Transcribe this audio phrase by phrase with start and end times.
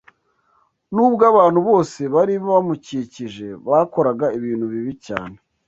[0.93, 5.35] N’ubwo abantu bose bari bamukikije bakoraga ibintu bibi cyane